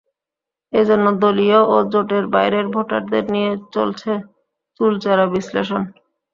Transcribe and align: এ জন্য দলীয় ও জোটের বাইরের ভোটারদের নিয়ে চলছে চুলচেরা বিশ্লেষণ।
এ 0.73 0.81
জন্য 0.89 1.05
দলীয় 1.21 1.59
ও 1.67 1.85
জোটের 1.91 2.25
বাইরের 2.33 2.65
ভোটারদের 2.73 3.23
নিয়ে 3.33 3.51
চলছে 3.73 4.11
চুলচেরা 4.79 5.25
বিশ্লেষণ। 5.33 5.81